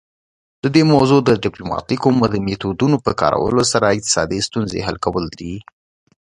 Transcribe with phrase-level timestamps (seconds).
[0.63, 2.07] د دې موضوع د ډیپلوماتیکو
[2.47, 5.55] میتودونو په کارولو سره اقتصادي ستونزې حل کول دي